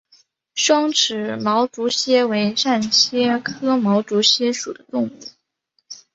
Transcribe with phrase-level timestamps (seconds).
[0.55, 5.11] 双齿毛足蟹为扇蟹科毛足蟹属的动物。